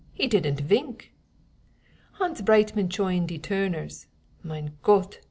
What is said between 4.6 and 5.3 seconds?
Gott!